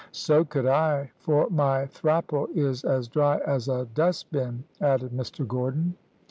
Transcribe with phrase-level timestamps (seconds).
[0.13, 5.93] "`So could I, for my thrapple is as dry as a dustbin,' added Mr Gordon.